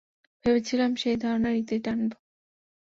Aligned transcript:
ভেবেছিলাম 0.45 0.91
সেই 0.95 1.17
ধারণার 1.17 1.55
ইতি 1.55 1.77
টানব! 1.79 2.11